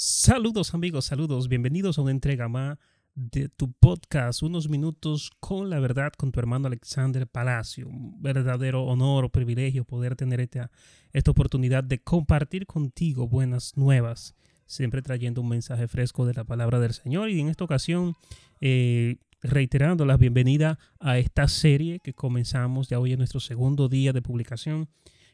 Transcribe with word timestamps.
Saludos 0.00 0.74
amigos, 0.74 1.06
saludos, 1.06 1.48
bienvenidos 1.48 1.98
a 1.98 2.02
una 2.02 2.12
entrega 2.12 2.46
más 2.46 2.78
de 3.16 3.48
tu 3.48 3.72
podcast, 3.72 4.44
unos 4.44 4.68
minutos 4.68 5.32
con 5.40 5.70
la 5.70 5.80
verdad 5.80 6.12
con 6.16 6.30
tu 6.30 6.38
hermano 6.38 6.68
Alexander 6.68 7.26
Palacio. 7.26 7.88
Un 7.88 8.22
verdadero 8.22 8.84
honor 8.84 9.24
o 9.24 9.32
privilegio 9.32 9.84
poder 9.84 10.14
tener 10.14 10.38
esta, 10.38 10.70
esta 11.12 11.32
oportunidad 11.32 11.82
de 11.82 12.00
compartir 12.00 12.64
contigo 12.64 13.26
buenas 13.26 13.76
nuevas, 13.76 14.36
siempre 14.66 15.02
trayendo 15.02 15.40
un 15.40 15.48
mensaje 15.48 15.88
fresco 15.88 16.26
de 16.26 16.34
la 16.34 16.44
palabra 16.44 16.78
del 16.78 16.92
Señor 16.92 17.28
y 17.30 17.40
en 17.40 17.48
esta 17.48 17.64
ocasión 17.64 18.14
eh, 18.60 19.16
reiterando 19.42 20.06
la 20.06 20.16
bienvenida 20.16 20.78
a 21.00 21.18
esta 21.18 21.48
serie 21.48 21.98
que 21.98 22.14
comenzamos 22.14 22.88
ya 22.88 23.00
hoy 23.00 23.14
en 23.14 23.18
nuestro 23.18 23.40
segundo 23.40 23.88
día 23.88 24.12
de 24.12 24.22
publicación 24.22 24.88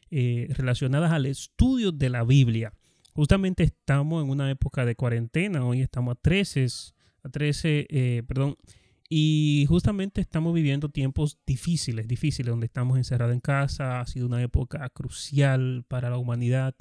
eh, 0.09 0.47
relacionadas 0.49 1.11
al 1.11 1.27
estudio 1.27 1.91
de 1.91 2.09
la 2.09 2.23
Biblia. 2.23 2.73
Justamente 3.15 3.63
estamos 3.63 4.21
en 4.21 4.29
una 4.29 4.51
época 4.51 4.83
de 4.83 4.97
cuarentena, 4.97 5.65
hoy 5.65 5.81
estamos 5.81 6.11
a 6.11 6.15
13, 6.21 6.67
a 7.23 7.29
13 7.29 7.87
eh, 7.89 8.23
perdón, 8.27 8.57
y 9.07 9.65
justamente 9.69 10.19
estamos 10.19 10.53
viviendo 10.53 10.89
tiempos 10.89 11.39
difíciles, 11.47 12.09
difíciles, 12.09 12.49
donde 12.49 12.65
estamos 12.65 12.97
encerrados 12.97 13.33
en 13.33 13.39
casa, 13.39 14.01
ha 14.01 14.05
sido 14.05 14.27
una 14.27 14.43
época 14.43 14.89
crucial 14.89 15.85
para 15.87 16.09
la 16.09 16.17
humanidad. 16.17 16.75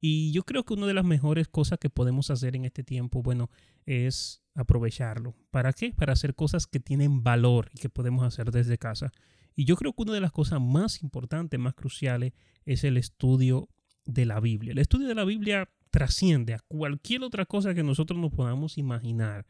Y 0.00 0.32
yo 0.32 0.42
creo 0.42 0.64
que 0.64 0.74
una 0.74 0.88
de 0.88 0.94
las 0.94 1.04
mejores 1.04 1.46
cosas 1.46 1.78
que 1.78 1.90
podemos 1.90 2.28
hacer 2.32 2.56
en 2.56 2.64
este 2.64 2.82
tiempo, 2.82 3.22
bueno, 3.22 3.48
es 3.86 4.42
aprovecharlo. 4.56 5.36
¿Para 5.52 5.72
qué? 5.72 5.92
Para 5.92 6.14
hacer 6.14 6.34
cosas 6.34 6.66
que 6.66 6.80
tienen 6.80 7.22
valor 7.22 7.70
y 7.72 7.78
que 7.78 7.88
podemos 7.88 8.24
hacer 8.24 8.50
desde 8.50 8.78
casa. 8.78 9.12
Y 9.54 9.64
yo 9.64 9.76
creo 9.76 9.92
que 9.92 10.02
una 10.02 10.14
de 10.14 10.20
las 10.20 10.32
cosas 10.32 10.60
más 10.60 11.04
importantes, 11.04 11.60
más 11.60 11.74
cruciales, 11.74 12.32
es 12.64 12.82
el 12.82 12.96
estudio 12.96 13.68
de 14.08 14.24
la 14.24 14.40
Biblia. 14.40 14.72
El 14.72 14.78
estudio 14.78 15.06
de 15.06 15.14
la 15.14 15.24
Biblia 15.24 15.68
trasciende 15.90 16.54
a 16.54 16.60
cualquier 16.66 17.22
otra 17.22 17.44
cosa 17.44 17.74
que 17.74 17.82
nosotros 17.82 18.18
nos 18.18 18.32
podamos 18.32 18.78
imaginar. 18.78 19.46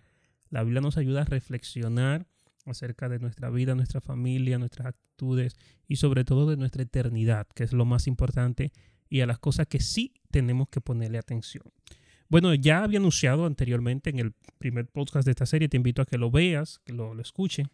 La 0.50 0.62
Biblia 0.64 0.80
nos 0.80 0.98
ayuda 0.98 1.22
a 1.22 1.24
reflexionar 1.24 2.26
acerca 2.66 3.08
de 3.08 3.20
nuestra 3.20 3.50
vida, 3.50 3.74
nuestra 3.74 4.00
familia, 4.00 4.58
nuestras 4.58 4.88
actitudes 4.88 5.56
y 5.86 5.96
sobre 5.96 6.24
todo 6.24 6.50
de 6.50 6.56
nuestra 6.56 6.82
eternidad, 6.82 7.46
que 7.54 7.64
es 7.64 7.72
lo 7.72 7.84
más 7.84 8.06
importante, 8.06 8.72
y 9.08 9.20
a 9.20 9.26
las 9.26 9.38
cosas 9.38 9.68
que 9.68 9.80
sí 9.80 10.12
tenemos 10.30 10.68
que 10.68 10.80
ponerle 10.80 11.18
atención. 11.18 11.64
Bueno, 12.28 12.52
ya 12.52 12.82
había 12.82 12.98
anunciado 12.98 13.46
anteriormente 13.46 14.10
en 14.10 14.18
el 14.18 14.34
primer 14.58 14.86
podcast 14.88 15.24
de 15.24 15.30
esta 15.30 15.46
serie, 15.46 15.68
te 15.68 15.78
invito 15.78 16.02
a 16.02 16.04
que 16.04 16.18
lo 16.18 16.30
veas, 16.30 16.80
que 16.84 16.92
lo, 16.92 17.14
lo 17.14 17.22
escuches 17.22 17.68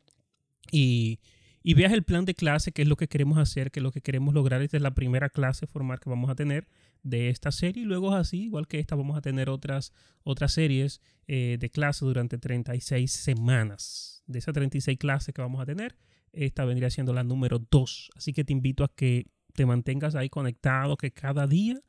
y 0.71 1.19
y 1.67 1.73
veas 1.73 1.95
el 1.95 2.03
plan 2.03 2.27
de 2.27 2.35
clase, 2.35 2.73
qué 2.73 2.83
es 2.83 2.89
lo 2.89 2.97
que 2.97 3.09
queremos 3.09 3.39
hacer, 3.39 3.71
qué 3.71 3.81
es 3.81 3.83
lo 3.83 3.91
que 3.91 4.03
queremos 4.03 4.35
lograr. 4.35 4.61
Esta 4.61 4.77
es 4.77 4.83
la 4.83 4.95
primera 4.95 5.31
clase 5.31 5.67
formal 5.67 5.99
que 5.99 6.11
vamos 6.11 6.29
a 6.29 6.35
tener 6.35 6.69
de 7.03 7.31
esta 7.31 7.51
serie 7.51 7.85
y 7.85 7.87
luego 7.87 8.15
así, 8.15 8.45
igual 8.45 8.69
que 8.69 8.79
esta, 8.79 8.97
vamos 8.97 9.17
a 9.17 9.23
tener 9.23 9.49
otras, 9.49 9.95
otras 10.25 10.53
series 10.53 11.01
eh, 11.27 11.57
de 11.59 11.71
clase 11.71 12.05
durante 12.05 12.37
36 12.37 13.11
semanas. 13.11 14.23
De 14.27 14.41
esas 14.41 14.53
36 14.53 14.99
clases 14.99 15.35
que 15.35 15.41
vamos 15.41 15.59
a 15.63 15.65
tener, 15.65 15.97
esta 16.35 16.67
vendría 16.67 16.91
siendo 16.91 17.15
la 17.15 17.25
número 17.25 17.59
2. 17.59 18.11
Así 18.15 18.35
que 18.35 18.45
te 18.45 18.53
invito 18.53 18.85
a 18.85 18.95
que 18.95 19.29
te 19.55 19.65
mantengas 19.65 20.17
ahí 20.17 20.29
conectado, 20.29 20.99
que 20.99 21.13
cada 21.13 21.47
día 21.47 21.81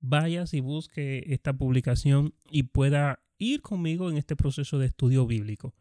vayas 0.00 0.54
y 0.54 0.60
busque 0.60 1.22
esta 1.28 1.52
publicación 1.52 2.34
y 2.50 2.64
pueda 2.64 3.20
ir 3.38 3.62
conmigo 3.62 4.10
en 4.10 4.16
este 4.16 4.34
proceso 4.34 4.80
de 4.80 4.86
estudio 4.86 5.24
bíblico. 5.24 5.72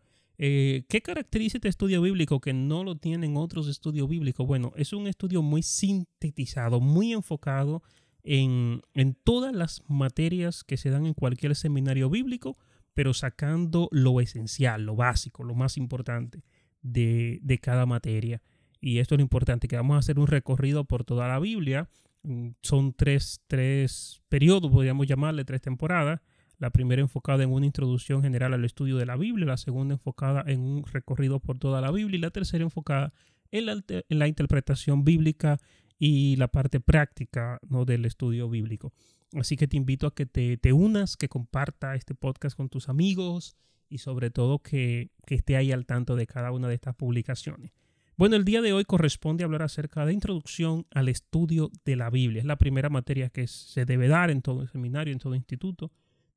Eh, 0.42 0.86
¿Qué 0.88 1.02
caracteriza 1.02 1.58
este 1.58 1.68
estudio 1.68 2.02
bíblico 2.02 2.40
que 2.40 2.54
no 2.54 2.86
lo 2.86 2.96
tienen 2.96 3.36
otros 3.36 3.68
estudios 3.68 4.08
bíblicos? 4.08 4.48
Bueno, 4.48 4.72
es 4.78 4.94
un 4.94 5.06
estudio 5.08 5.42
muy 5.42 5.62
sintetizado, 5.64 6.80
muy 6.80 7.12
enfocado 7.12 7.84
en, 8.24 8.82
todas 9.26 9.54
las 9.54 9.84
materias 9.90 10.64
que 10.64 10.78
se 10.78 10.92
dan 10.92 11.06
en 11.06 11.14
cualquier 11.14 11.58
seminario 11.58 12.10
bíblico, 12.10 12.58
pero 12.94 13.14
sacando 13.14 13.90
lo 13.92 14.22
esencial, 14.22 14.86
lo 14.86 14.96
básico, 14.96 15.44
lo 15.44 15.56
más 15.56 15.76
importante 15.76 16.42
de, 16.82 17.40
de 17.42 17.58
cada 17.60 17.86
materia. 17.86 18.42
Y 18.80 19.00
esto 19.00 19.16
es 19.16 19.20
lo 19.20 19.24
importante, 19.24 19.68
que 19.68 19.76
vamos 19.76 19.96
a 19.98 20.00
hacer 20.00 20.20
un 20.20 20.28
recorrido 20.28 20.86
por 20.86 21.04
toda 21.04 21.28
la 21.28 21.40
Biblia. 21.40 21.90
Mm, 22.24 22.52
son 22.62 22.94
tres, 22.94 23.42
tres 23.48 24.22
periodos, 24.30 24.72
podríamos 24.72 25.06
llamarle, 25.06 25.44
tres 25.44 25.60
temporadas 25.60 26.22
la 26.60 26.70
primera 26.70 27.02
enfocada 27.02 27.44
en 27.44 27.52
una 27.52 27.66
introducción 27.66 28.22
general 28.22 28.54
al 28.54 28.66
estudio 28.66 28.98
de 28.98 29.06
la 29.06 29.16
Biblia, 29.16 29.46
la 29.46 29.58
segunda 29.58 29.96
enfocada 29.96 30.44
en 30.46 30.60
un 30.60 30.86
recorrido 30.86 31.40
por 31.40 31.58
toda 31.58 31.82
la 31.82 31.90
Biblia 31.92 32.18
y 32.18 32.22
la 32.22 32.32
tercera 32.32 32.64
enfocada 32.64 33.14
en 33.52 33.66
la, 33.66 34.28
interpretación 34.28 35.04
bíblica 35.04 35.58
y 35.98 36.36
la 36.36 36.50
parte 36.50 36.80
práctica 36.80 37.60
¿no? 37.68 37.86
del 37.86 38.06
estudio 38.06 38.50
bíblico. 38.50 38.94
Así 39.34 39.56
que 39.56 39.68
te 39.68 39.78
invito 39.78 40.06
a 40.06 40.14
que 40.14 40.26
te, 40.26 40.74
unas, 40.74 41.18
que 41.18 41.30
comparta 41.30 41.96
este 41.96 42.14
podcast 42.14 42.56
con 42.58 42.70
tus 42.70 42.90
amigos 42.90 43.56
y 43.88 44.00
sobre 44.00 44.30
todo 44.30 44.60
que, 44.60 45.12
que 45.26 45.36
esté 45.36 45.56
ahí 45.56 45.72
al 45.72 45.86
tanto 45.86 46.16
de 46.16 46.28
cada 46.28 46.52
una 46.52 46.68
de 46.68 46.76
estas 46.76 46.96
publicaciones. 46.96 47.72
Bueno, 48.18 48.36
el 48.36 48.44
día 48.44 48.62
de 48.62 48.74
hoy 48.74 48.84
corresponde 48.84 49.46
hablar 49.46 49.62
acerca 49.62 50.06
de 50.06 50.12
introducción 50.12 50.86
al 50.92 51.08
estudio 51.08 51.72
de 51.86 51.96
la 51.96 52.10
Biblia. 52.10 52.42
Es 52.42 52.46
la 52.46 52.58
primera 52.58 52.90
materia 52.90 53.30
que 53.30 53.48
se 53.48 53.86
debe 53.86 54.10
dar 54.10 54.30
en 54.30 54.42
todo 54.42 54.62
el 54.62 54.68
seminario, 54.68 55.14
en 55.14 55.20
todo 55.20 55.36
instituto 55.36 55.90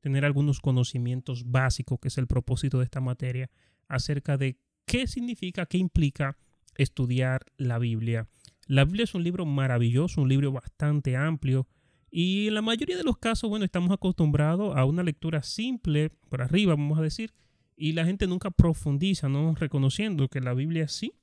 tener 0.03 0.27
algunos 0.27 0.61
conocimientos 0.61 1.51
básicos, 1.51 1.99
que 1.99 2.09
es 2.09 2.19
el 2.19 2.27
propósito 2.27 2.79
de 2.79 2.85
esta 2.85 3.01
materia, 3.01 3.51
acerca 3.89 4.37
de 4.37 4.59
qué 4.85 5.07
significa, 5.07 5.65
qué 5.65 5.79
implica 5.79 6.37
estudiar 6.77 7.47
la 7.57 7.79
Biblia. 7.79 8.29
La 8.67 8.85
Biblia 8.85 9.05
es 9.05 9.15
un 9.15 9.25
libro 9.25 9.47
maravilloso, 9.47 10.21
un 10.21 10.29
libro 10.29 10.53
bastante 10.53 11.17
amplio 11.17 11.67
y 12.15 12.49
en 12.49 12.55
la 12.55 12.63
mayoría 12.63 12.99
de 12.99 13.05
los 13.05 13.17
casos, 13.17 13.49
bueno, 13.49 13.65
estamos 13.65 13.91
acostumbrados 13.91 14.77
a 14.77 14.85
una 14.85 15.03
lectura 15.03 15.43
simple, 15.43 16.11
por 16.29 16.43
arriba, 16.43 16.75
vamos 16.75 16.99
a 16.99 17.03
decir, 17.03 17.33
y 17.75 17.93
la 17.93 18.05
gente 18.05 18.27
nunca 18.27 18.51
profundiza, 18.51 19.31
¿no? 19.31 19.55
Reconociendo 19.55 20.29
que 20.29 20.43
la 20.43 20.53
Biblia 20.53 20.89
sí. 20.89 21.15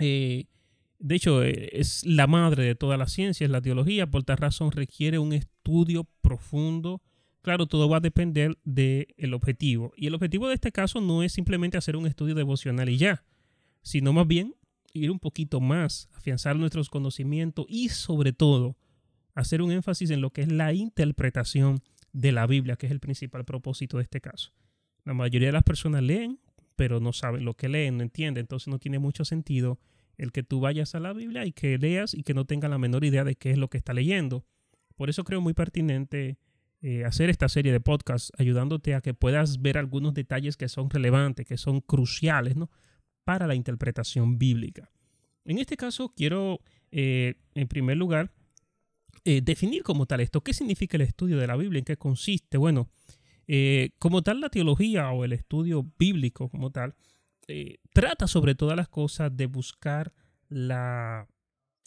Eh, 0.00 0.46
de 0.98 1.14
hecho, 1.14 1.44
eh, 1.44 1.70
es 1.72 2.04
la 2.04 2.26
madre 2.26 2.64
de 2.64 2.74
todas 2.74 2.98
las 2.98 3.12
ciencias, 3.12 3.48
la 3.48 3.62
teología, 3.62 4.10
por 4.10 4.24
tal 4.24 4.38
razón 4.38 4.72
requiere 4.72 5.20
un 5.20 5.32
estudio 5.32 6.04
profundo 6.20 7.00
Claro, 7.48 7.64
todo 7.64 7.88
va 7.88 7.96
a 7.96 8.00
depender 8.00 8.58
del 8.62 9.32
objetivo. 9.32 9.94
Y 9.96 10.06
el 10.06 10.14
objetivo 10.14 10.48
de 10.48 10.54
este 10.54 10.70
caso 10.70 11.00
no 11.00 11.22
es 11.22 11.32
simplemente 11.32 11.78
hacer 11.78 11.96
un 11.96 12.06
estudio 12.06 12.34
devocional 12.34 12.90
y 12.90 12.98
ya, 12.98 13.24
sino 13.80 14.12
más 14.12 14.26
bien 14.26 14.54
ir 14.92 15.10
un 15.10 15.18
poquito 15.18 15.58
más, 15.58 16.10
afianzar 16.12 16.56
nuestros 16.56 16.90
conocimientos 16.90 17.64
y 17.66 17.88
sobre 17.88 18.34
todo 18.34 18.76
hacer 19.34 19.62
un 19.62 19.72
énfasis 19.72 20.10
en 20.10 20.20
lo 20.20 20.28
que 20.28 20.42
es 20.42 20.52
la 20.52 20.74
interpretación 20.74 21.80
de 22.12 22.32
la 22.32 22.46
Biblia, 22.46 22.76
que 22.76 22.84
es 22.84 22.92
el 22.92 23.00
principal 23.00 23.46
propósito 23.46 23.96
de 23.96 24.02
este 24.02 24.20
caso. 24.20 24.52
La 25.06 25.14
mayoría 25.14 25.48
de 25.48 25.52
las 25.52 25.64
personas 25.64 26.02
leen, 26.02 26.40
pero 26.76 27.00
no 27.00 27.14
saben 27.14 27.46
lo 27.46 27.54
que 27.54 27.70
leen, 27.70 27.96
no 27.96 28.02
entienden, 28.02 28.42
entonces 28.42 28.68
no 28.68 28.78
tiene 28.78 28.98
mucho 28.98 29.24
sentido 29.24 29.80
el 30.18 30.32
que 30.32 30.42
tú 30.42 30.60
vayas 30.60 30.94
a 30.94 31.00
la 31.00 31.14
Biblia 31.14 31.46
y 31.46 31.52
que 31.52 31.78
leas 31.78 32.12
y 32.12 32.24
que 32.24 32.34
no 32.34 32.44
tenga 32.44 32.68
la 32.68 32.76
menor 32.76 33.06
idea 33.06 33.24
de 33.24 33.36
qué 33.36 33.52
es 33.52 33.56
lo 33.56 33.68
que 33.68 33.78
está 33.78 33.94
leyendo. 33.94 34.44
Por 34.96 35.08
eso 35.08 35.24
creo 35.24 35.40
muy 35.40 35.54
pertinente 35.54 36.36
eh, 36.80 37.04
hacer 37.04 37.28
esta 37.28 37.48
serie 37.48 37.72
de 37.72 37.80
podcasts 37.80 38.30
ayudándote 38.38 38.94
a 38.94 39.00
que 39.00 39.12
puedas 39.12 39.60
ver 39.60 39.78
algunos 39.78 40.14
detalles 40.14 40.56
que 40.56 40.68
son 40.68 40.88
relevantes, 40.88 41.44
que 41.44 41.56
son 41.56 41.80
cruciales 41.80 42.54
¿no? 42.54 42.70
para 43.24 43.48
la 43.48 43.56
interpretación 43.56 44.38
bíblica. 44.38 44.92
En 45.44 45.58
este 45.58 45.76
caso 45.76 46.12
quiero, 46.16 46.60
eh, 46.92 47.34
en 47.54 47.66
primer 47.66 47.96
lugar, 47.96 48.32
eh, 49.24 49.40
definir 49.42 49.82
como 49.82 50.06
tal 50.06 50.20
esto. 50.20 50.42
¿Qué 50.42 50.54
significa 50.54 50.96
el 50.96 51.02
estudio 51.02 51.38
de 51.38 51.48
la 51.48 51.56
Biblia? 51.56 51.80
¿En 51.80 51.84
qué 51.84 51.96
consiste? 51.96 52.58
Bueno, 52.58 52.88
como 53.98 54.22
tal 54.22 54.40
la 54.40 54.50
teología 54.50 55.10
o 55.10 55.24
el 55.24 55.32
estudio 55.32 55.90
bíblico 55.98 56.50
como 56.50 56.70
tal, 56.70 56.94
trata 57.94 58.28
sobre 58.28 58.54
todas 58.54 58.76
las 58.76 58.88
cosas 58.88 59.34
de 59.34 59.46
buscar 59.46 60.12
la 60.50 61.26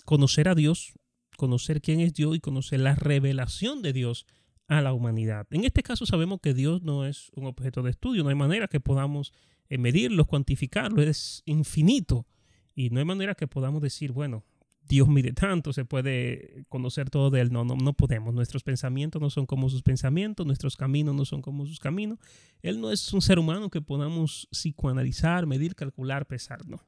conocer 0.05 0.49
a 0.49 0.55
Dios, 0.55 0.93
conocer 1.37 1.79
quién 1.79 1.99
es 1.99 2.15
Dios 2.15 2.35
y 2.35 2.39
conocer 2.39 2.79
la 2.79 2.95
revelación 2.95 3.83
de 3.83 3.93
Dios 3.93 4.25
a 4.71 4.81
la 4.81 4.93
humanidad. 4.93 5.47
En 5.51 5.65
este 5.65 5.83
caso 5.83 6.05
sabemos 6.05 6.39
que 6.39 6.53
Dios 6.53 6.81
no 6.81 7.05
es 7.05 7.29
un 7.35 7.45
objeto 7.45 7.83
de 7.83 7.91
estudio, 7.91 8.23
no 8.23 8.29
hay 8.29 8.35
manera 8.35 8.69
que 8.69 8.79
podamos 8.79 9.33
eh, 9.69 9.77
medirlo, 9.77 10.23
cuantificarlo, 10.23 11.01
es 11.01 11.43
infinito 11.45 12.25
y 12.73 12.89
no 12.89 12.99
hay 12.99 13.05
manera 13.05 13.35
que 13.35 13.47
podamos 13.47 13.81
decir, 13.81 14.13
bueno, 14.13 14.45
Dios 14.87 15.09
mide 15.09 15.33
tanto, 15.33 15.73
se 15.73 15.83
puede 15.83 16.63
conocer 16.69 17.09
todo 17.09 17.29
de 17.29 17.41
Él. 17.41 17.51
No, 17.51 17.65
no, 17.65 17.75
no 17.75 17.91
podemos. 17.91 18.33
Nuestros 18.33 18.63
pensamientos 18.63 19.21
no 19.21 19.29
son 19.29 19.45
como 19.45 19.69
sus 19.69 19.83
pensamientos, 19.83 20.45
nuestros 20.45 20.77
caminos 20.77 21.15
no 21.15 21.25
son 21.25 21.41
como 21.41 21.65
sus 21.65 21.79
caminos. 21.81 22.17
Él 22.61 22.79
no 22.79 22.91
es 22.91 23.11
un 23.11 23.21
ser 23.21 23.39
humano 23.39 23.69
que 23.69 23.81
podamos 23.81 24.47
psicoanalizar, 24.51 25.47
medir, 25.47 25.75
calcular, 25.75 26.25
pesar, 26.27 26.65
no. 26.65 26.81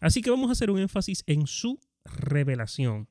Así 0.00 0.20
que 0.20 0.30
vamos 0.30 0.50
a 0.50 0.52
hacer 0.52 0.70
un 0.70 0.78
énfasis 0.78 1.24
en 1.26 1.46
su 1.46 1.80
revelación 2.04 3.08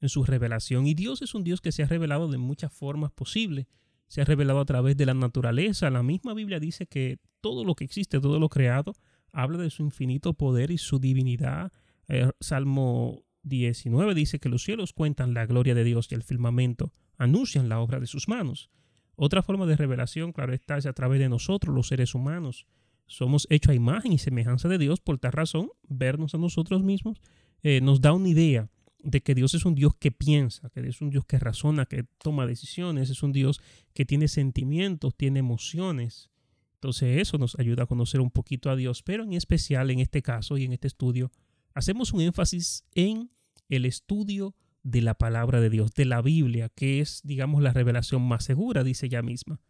en 0.00 0.08
su 0.08 0.24
revelación. 0.24 0.86
Y 0.86 0.94
Dios 0.94 1.22
es 1.22 1.34
un 1.34 1.44
Dios 1.44 1.60
que 1.60 1.72
se 1.72 1.82
ha 1.82 1.86
revelado 1.86 2.28
de 2.28 2.38
muchas 2.38 2.72
formas 2.72 3.12
posibles. 3.12 3.66
Se 4.06 4.20
ha 4.20 4.24
revelado 4.24 4.60
a 4.60 4.64
través 4.64 4.96
de 4.96 5.06
la 5.06 5.14
naturaleza. 5.14 5.90
La 5.90 6.02
misma 6.02 6.34
Biblia 6.34 6.60
dice 6.60 6.86
que 6.86 7.18
todo 7.40 7.64
lo 7.64 7.74
que 7.74 7.84
existe, 7.84 8.20
todo 8.20 8.38
lo 8.38 8.48
creado, 8.48 8.94
habla 9.32 9.58
de 9.58 9.70
su 9.70 9.82
infinito 9.82 10.34
poder 10.34 10.70
y 10.70 10.78
su 10.78 10.98
divinidad. 10.98 11.72
Eh, 12.08 12.30
Salmo 12.40 13.24
19 13.42 14.14
dice 14.14 14.38
que 14.38 14.48
los 14.48 14.62
cielos 14.62 14.92
cuentan 14.92 15.34
la 15.34 15.46
gloria 15.46 15.74
de 15.74 15.84
Dios 15.84 16.08
y 16.10 16.14
el 16.14 16.22
firmamento 16.22 16.92
anuncian 17.16 17.68
la 17.68 17.80
obra 17.80 18.00
de 18.00 18.06
sus 18.06 18.28
manos. 18.28 18.70
Otra 19.16 19.42
forma 19.42 19.66
de 19.66 19.76
revelación, 19.76 20.32
claro 20.32 20.52
está, 20.52 20.76
es 20.76 20.86
a 20.86 20.92
través 20.92 21.20
de 21.20 21.28
nosotros, 21.28 21.74
los 21.74 21.88
seres 21.88 22.14
humanos. 22.14 22.66
Somos 23.06 23.46
hechos 23.50 23.70
a 23.70 23.74
imagen 23.74 24.12
y 24.12 24.18
semejanza 24.18 24.68
de 24.68 24.78
Dios, 24.78 25.00
por 25.00 25.18
tal 25.18 25.32
razón, 25.32 25.70
vernos 25.88 26.34
a 26.34 26.38
nosotros 26.38 26.82
mismos 26.82 27.20
eh, 27.64 27.80
nos 27.80 28.00
da 28.02 28.12
una 28.12 28.28
idea 28.28 28.68
de 29.04 29.22
que 29.22 29.34
Dios 29.34 29.54
es 29.54 29.64
un 29.64 29.74
Dios 29.74 29.94
que 29.94 30.10
piensa, 30.10 30.70
que 30.70 30.80
es 30.80 31.00
un 31.00 31.10
Dios 31.10 31.24
que 31.26 31.38
razona, 31.38 31.86
que 31.86 32.04
toma 32.18 32.46
decisiones, 32.46 33.10
es 33.10 33.22
un 33.22 33.32
Dios 33.32 33.60
que 33.92 34.04
tiene 34.04 34.28
sentimientos, 34.28 35.14
tiene 35.14 35.40
emociones. 35.40 36.30
Entonces 36.76 37.20
eso 37.20 37.38
nos 37.38 37.58
ayuda 37.58 37.84
a 37.84 37.86
conocer 37.86 38.20
un 38.20 38.30
poquito 38.30 38.70
a 38.70 38.76
Dios, 38.76 39.02
pero 39.02 39.22
en 39.22 39.34
especial 39.34 39.90
en 39.90 40.00
este 40.00 40.22
caso 40.22 40.56
y 40.56 40.64
en 40.64 40.72
este 40.72 40.88
estudio 40.88 41.30
hacemos 41.74 42.12
un 42.12 42.22
énfasis 42.22 42.84
en 42.94 43.30
el 43.68 43.84
estudio 43.84 44.54
de 44.82 45.02
la 45.02 45.14
palabra 45.14 45.60
de 45.60 45.70
Dios, 45.70 45.92
de 45.94 46.04
la 46.04 46.22
Biblia, 46.22 46.68
que 46.68 47.00
es, 47.00 47.20
digamos, 47.24 47.62
la 47.62 47.72
revelación 47.72 48.22
más 48.22 48.44
segura, 48.44 48.84
dice 48.84 49.06
ella 49.06 49.22
misma, 49.22 49.60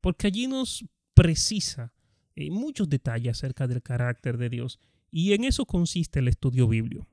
porque 0.00 0.26
allí 0.26 0.46
nos 0.46 0.84
precisa 1.14 1.92
eh, 2.36 2.50
muchos 2.50 2.88
detalles 2.88 3.38
acerca 3.38 3.66
del 3.66 3.82
carácter 3.82 4.38
de 4.38 4.48
Dios 4.48 4.78
y 5.10 5.32
en 5.32 5.44
eso 5.44 5.66
consiste 5.66 6.20
el 6.20 6.28
estudio 6.28 6.68
bíblico. 6.68 7.06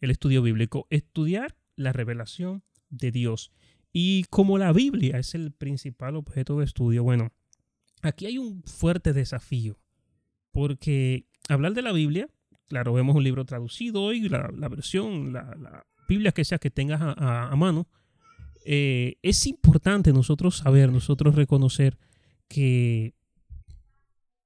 El 0.00 0.10
estudio 0.10 0.42
bíblico, 0.42 0.86
estudiar 0.90 1.56
la 1.76 1.92
revelación 1.92 2.62
de 2.90 3.12
Dios. 3.12 3.52
Y 3.92 4.24
como 4.24 4.58
la 4.58 4.72
Biblia 4.72 5.18
es 5.18 5.34
el 5.34 5.52
principal 5.52 6.16
objeto 6.16 6.58
de 6.58 6.64
estudio, 6.64 7.02
bueno, 7.02 7.32
aquí 8.02 8.26
hay 8.26 8.38
un 8.38 8.62
fuerte 8.64 9.12
desafío, 9.12 9.78
porque 10.50 11.26
hablar 11.48 11.72
de 11.72 11.82
la 11.82 11.92
Biblia, 11.92 12.28
claro, 12.68 12.92
vemos 12.92 13.16
un 13.16 13.24
libro 13.24 13.44
traducido 13.44 14.02
hoy, 14.02 14.28
la, 14.28 14.68
versión, 14.68 15.32
la 15.32 15.86
Biblia 16.08 16.32
que 16.32 16.44
sea 16.44 16.58
que 16.58 16.70
tengas 16.70 17.00
a, 17.00 17.54
mano, 17.56 17.88
eh, 18.64 19.16
es 19.22 19.46
importante 19.46 20.12
nosotros 20.12 20.58
saber, 20.58 20.92
nosotros 20.92 21.34
reconocer 21.34 21.98
que... 22.48 23.14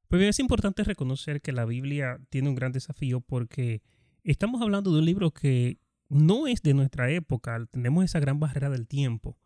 Pues 0.09 0.23
es 0.23 0.41
importante 0.41 0.83
reconocer 0.83 1.41
que 1.41 1.53
la 1.53 1.65
Biblia 1.65 2.21
tiene 2.31 2.49
un 2.49 2.57
gran 2.57 2.73
desafío 2.73 3.21
porque 3.21 3.81
estamos 4.25 4.63
hablando 4.63 4.93
de 4.93 5.01
un 5.01 5.05
libro 5.05 5.31
que 5.31 5.79
no 6.09 6.47
es 6.47 6.63
de 6.63 6.75
nuestra 6.75 7.11
época, 7.11 7.67
tenemos 7.71 8.05
esa 8.05 8.21
gran 8.21 8.41
barrera 8.41 8.71
del 8.71 8.87
tiempo. 8.87 9.37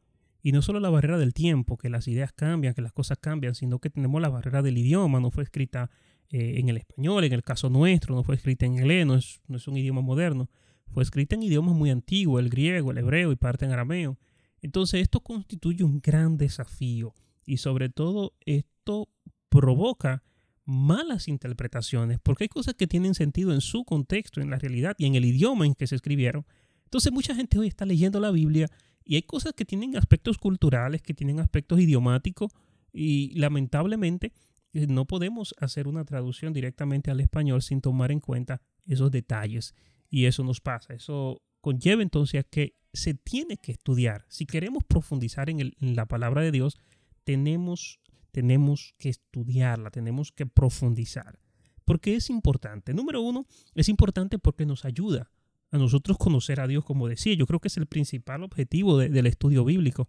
Y 0.43 0.53
no 0.53 0.61
solo 0.61 0.79
la 0.79 0.91
barrera 0.91 1.17
del 1.19 1.32
tiempo, 1.32 1.79
que 1.79 1.88
las 1.88 2.06
ideas 2.06 2.32
cambian, 2.32 2.75
que 2.75 2.82
las 2.82 2.93
cosas 2.93 3.19
cambian, 3.19 3.55
sino 3.55 3.79
que 3.79 3.91
tenemos 3.91 4.21
la 4.21 4.29
barrera 4.29 4.61
del 4.62 4.76
idioma, 4.76 5.21
no 5.21 5.31
fue 5.31 5.43
escrita 5.43 5.91
eh, 6.29 6.55
en 6.59 6.69
el 6.69 6.76
español, 6.76 7.25
en 7.25 7.32
el 7.32 7.43
caso 7.43 7.71
nuestro, 7.71 8.15
no 8.15 8.25
fue 8.25 8.35
escrita 8.35 8.67
en 8.67 8.75
inglés, 8.75 9.06
no 9.06 9.19
no 9.49 9.56
es 9.56 9.69
un 9.69 9.76
idioma 9.76 10.03
moderno 10.03 10.50
fue 10.94 11.03
escrita 11.03 11.35
en 11.35 11.43
idiomas 11.43 11.75
muy 11.75 11.91
antiguos, 11.91 12.41
el 12.41 12.49
griego, 12.49 12.93
el 12.93 12.99
hebreo 12.99 13.32
y 13.32 13.37
parte 13.37 13.65
en 13.65 13.73
arameo. 13.73 14.17
Entonces 14.62 15.03
esto 15.03 15.21
constituye 15.21 15.82
un 15.82 16.00
gran 16.00 16.37
desafío 16.37 17.15
y 17.44 17.59
sobre 17.59 17.88
todo 17.88 18.32
esto 18.47 19.09
provoca 19.49 20.23
malas 20.64 21.28
interpretaciones 21.28 22.19
porque 22.22 22.44
hay 22.44 22.49
cosas 22.49 22.75
que 22.75 22.87
tienen 22.87 23.14
sentido 23.14 23.52
en 23.52 23.61
su 23.61 23.84
contexto, 23.84 24.40
en 24.40 24.50
la 24.50 24.58
realidad 24.58 24.94
y 24.99 25.06
en 25.06 25.14
el 25.14 25.25
idioma 25.25 25.66
en 25.66 25.75
que 25.75 25.87
se 25.87 25.96
escribieron. 25.96 26.46
Entonces 26.84 27.12
mucha 27.12 27.34
gente 27.34 27.58
hoy 27.58 27.69
está 27.69 27.84
leyendo 27.84 28.20
la 28.20 28.31
Biblia 28.31 28.69
y 29.05 29.16
hay 29.16 29.22
cosas 29.22 29.52
que 29.52 29.64
tienen 29.64 29.96
aspectos 29.96 30.38
culturales, 30.38 31.02
que 31.02 31.14
tienen 31.14 31.40
aspectos 31.40 31.81
idiomáticos 31.81 32.52
y 32.93 33.38
lamentablemente 33.38 34.32
eh, 34.72 34.87
no 34.87 35.06
podemos 35.06 35.55
hacer 35.58 35.87
una 35.88 36.05
traducción 36.05 36.52
directamente 36.52 37.11
al 37.11 37.20
español 37.20 37.62
sin 37.62 37.81
tomar 37.81 38.11
en 38.11 38.20
cuenta 38.20 38.61
esos 38.87 39.11
detalles. 39.11 39.75
Y 40.11 40.26
eso 40.26 40.44
nos 40.44 40.61
pasa. 40.61 40.94
Eso 40.94 41.43
conlleva 41.61 42.02
entonces 42.02 42.44
que 42.50 42.76
se 42.93 43.14
tiene 43.14 43.56
que 43.56 43.72
estudiar. 43.72 44.25
Si 44.28 44.46
queremos 44.46 44.84
profundizar 44.84 45.50
en, 45.50 45.72
la 45.81 46.06
palabra 46.06 46.43
de 46.43 46.52
Dios, 46.52 46.78
tenemos, 47.25 48.00
tenemos 48.35 48.97
que 48.99 49.11
estudiarla, 49.11 49.93
tenemos 49.93 50.33
que 50.33 50.45
profundizar. 50.45 51.39
Porque 51.85 52.17
es 52.17 52.31
importante. 52.31 52.93
Número 52.93 53.21
uno, 53.21 53.47
es 53.77 53.89
importante 53.89 54.41
porque 54.41 54.67
nos 54.67 54.85
ayuda 54.85 55.31
a 55.71 55.79
nosotros 55.79 56.19
conocer 56.19 56.59
a 56.59 56.67
Dios, 56.67 56.85
como 56.85 57.07
decía. 57.07 57.35
Yo 57.35 57.47
creo 57.47 57.61
que 57.61 57.69
es 57.69 57.77
el 57.77 57.87
principal 57.87 58.43
objetivo 58.43 58.99
del 58.99 59.27
estudio 59.27 59.65
bíblico. 59.65 60.09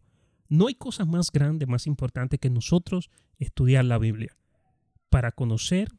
No 0.49 0.67
hay 0.67 0.73
cosa 0.73 1.05
más 1.05 1.31
grande, 1.31 1.67
más 1.67 1.85
importante 1.85 2.39
que 2.39 2.49
nosotros 2.49 3.11
estudiar 3.37 3.85
la 3.85 3.99
Biblia 3.99 4.35
para 5.09 5.31
conocer 5.31 5.89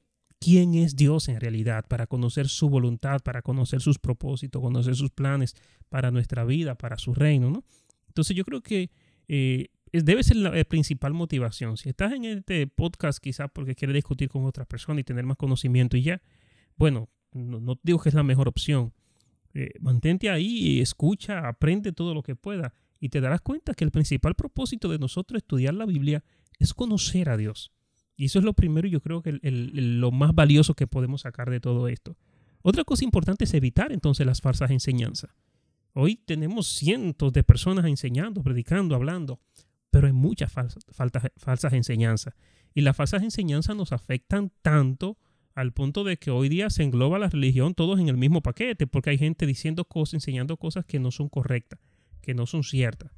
quién 0.41 0.75
es 0.75 0.97
Dios 0.97 1.29
en 1.29 1.39
realidad, 1.41 1.87
para 1.87 2.09
conocer 2.09 2.49
su 2.49 2.69
voluntad, 2.69 3.21
para 3.21 3.43
conocer 3.43 3.81
sus 3.81 4.01
propósitos, 4.01 4.61
conocer 4.61 4.97
sus 4.97 5.11
planes 5.11 5.55
para 5.89 6.11
nuestra 6.11 6.45
vida, 6.45 6.75
para 6.75 6.99
su 6.99 7.15
reino, 7.15 7.51
¿no? 7.51 7.65
Entonces 8.09 8.37
yo 8.37 8.45
creo 8.45 8.63
que 8.63 8.91
eh, 9.29 9.69
debe 10.05 10.23
ser 10.23 10.37
la, 10.37 10.65
principal 10.65 11.13
motivación. 11.13 11.77
Si 11.77 11.89
estás 11.89 12.13
en 12.13 12.25
este 12.25 12.67
podcast 12.67 13.19
quizás 13.19 13.51
porque 13.53 13.75
quieres 13.75 13.95
discutir 13.95 14.29
con 14.29 14.45
otras 14.45 14.67
personas 14.67 15.01
y 15.01 15.05
tener 15.05 15.25
más 15.25 15.37
conocimiento 15.37 15.97
y 15.97 16.03
ya, 16.03 16.23
bueno, 16.77 17.09
no, 17.33 17.79
digo 17.83 17.99
que 17.99 18.09
es 18.09 18.15
la 18.15 18.23
mejor 18.23 18.49
opción. 18.49 18.93
Eh, 19.55 19.71
mantente 19.81 20.29
ahí 20.31 20.81
escucha, 20.81 21.49
aprende 21.49 21.93
todo 21.93 22.15
lo 22.15 22.23
que 22.23 22.37
pueda 22.37 22.75
y 23.01 23.09
te 23.09 23.21
darás 23.21 23.41
cuenta 23.41 23.75
que 23.75 23.85
el 23.85 23.91
principal 23.91 24.35
propósito 24.35 24.89
de 24.89 24.99
nosotros 24.99 25.39
estudiar 25.39 25.75
la 25.75 25.87
Biblia 25.87 26.25
es 26.59 26.75
conocer 26.75 27.29
a 27.29 27.37
Dios. 27.37 27.73
Y 28.17 28.27
eso 28.27 28.39
es 28.39 28.45
lo 28.45 28.55
primero 28.55 28.89
y 28.89 28.91
yo 28.91 29.01
creo 29.01 29.23
que 29.23 29.39
lo 29.43 30.11
más 30.11 30.35
valioso 30.35 30.75
que 30.75 30.87
podemos 30.87 31.23
sacar 31.23 31.51
de 31.51 31.61
todo 31.61 31.89
esto. 31.89 32.17
Otra 32.63 32.83
cosa 32.85 33.05
importante 33.05 33.45
es 33.45 33.55
evitar 33.55 33.93
entonces 33.93 34.27
las 34.27 34.41
falsas 34.41 34.71
enseñanzas. 34.71 35.31
Hoy 35.93 36.17
tenemos 36.17 36.67
cientos 36.67 37.33
de 37.33 37.43
personas 37.43 37.87
enseñando, 37.87 38.43
predicando, 38.43 38.95
hablando, 38.95 39.41
pero 39.97 40.09
hay 40.09 40.13
muchas 40.13 40.53
falsas, 40.53 40.85
falsas 41.39 41.73
enseñanzas. 41.73 42.35
Y 42.75 42.83
las 42.83 42.95
falsas 42.95 43.23
enseñanzas 43.23 43.75
nos 43.75 43.93
afectan 43.93 44.53
tanto 44.61 45.17
al 45.55 45.73
punto 45.73 46.05
de 46.05 46.19
que 46.19 46.31
hoy 46.31 46.51
día 46.51 46.69
se 46.69 46.83
engloba 46.83 47.19
la 47.19 47.31
religión 47.31 47.73
todos 47.73 47.99
en 47.99 48.11
el 48.11 48.19
mismo 48.19 48.43
paquete, 48.43 48.87
porque 48.87 49.09
hay 49.09 49.17
gente 49.17 49.47
diciendo 49.47 49.87
cosas, 49.87 50.13
enseñando 50.13 50.59
cosas 50.59 50.85
que 50.85 50.99
no 50.99 51.11
son 51.11 51.31
correctas, 51.31 51.81
que 52.21 52.35
no 52.35 52.45
son 52.45 52.63
ciertas. 52.63 53.11